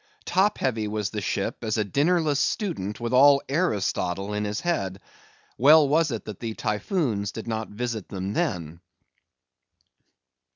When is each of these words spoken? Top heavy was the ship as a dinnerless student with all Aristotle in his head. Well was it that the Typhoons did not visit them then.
Top 0.25 0.57
heavy 0.57 0.87
was 0.87 1.11
the 1.11 1.21
ship 1.21 1.57
as 1.63 1.77
a 1.77 1.83
dinnerless 1.85 2.39
student 2.39 2.99
with 2.99 3.13
all 3.13 3.39
Aristotle 3.47 4.33
in 4.33 4.45
his 4.45 4.61
head. 4.61 4.99
Well 5.59 5.87
was 5.87 6.09
it 6.09 6.25
that 6.25 6.39
the 6.39 6.55
Typhoons 6.55 7.31
did 7.31 7.47
not 7.47 7.69
visit 7.69 8.09
them 8.09 8.33
then. 8.33 8.81